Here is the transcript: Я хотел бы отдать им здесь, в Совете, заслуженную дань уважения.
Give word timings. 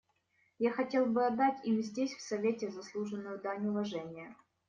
Я 0.57 0.71
хотел 0.71 1.05
бы 1.05 1.27
отдать 1.27 1.63
им 1.63 1.83
здесь, 1.83 2.11
в 2.15 2.21
Совете, 2.23 2.71
заслуженную 2.71 3.39
дань 3.39 3.67
уважения. 3.67 4.35